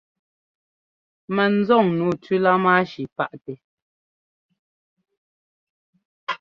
[1.35, 3.57] Mɛnzɔn nǔu tú lámáshi páʼtɛ́.